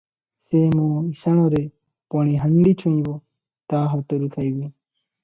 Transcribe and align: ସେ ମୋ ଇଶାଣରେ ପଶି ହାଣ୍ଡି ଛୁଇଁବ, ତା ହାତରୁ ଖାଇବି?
ସେ 0.35 0.59
ମୋ 0.77 0.85
ଇଶାଣରେ 1.09 1.59
ପଶି 2.13 2.33
ହାଣ୍ଡି 2.45 2.73
ଛୁଇଁବ, 2.85 3.13
ତା 3.75 3.83
ହାତରୁ 3.93 4.31
ଖାଇବି? 4.39 4.73